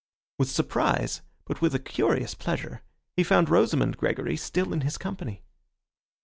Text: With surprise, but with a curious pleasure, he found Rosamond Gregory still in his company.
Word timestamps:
With 0.39 0.49
surprise, 0.49 1.21
but 1.45 1.61
with 1.61 1.75
a 1.75 1.79
curious 1.79 2.33
pleasure, 2.33 2.81
he 3.15 3.21
found 3.23 3.51
Rosamond 3.51 3.97
Gregory 3.97 4.35
still 4.35 4.73
in 4.73 4.81
his 4.81 4.97
company. 4.97 5.43